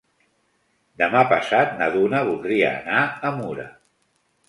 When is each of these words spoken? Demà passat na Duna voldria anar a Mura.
Demà 1.01 1.21
passat 1.35 1.77
na 1.83 1.91
Duna 1.99 2.25
voldria 2.33 2.75
anar 2.81 3.07
a 3.31 3.37
Mura. 3.41 3.73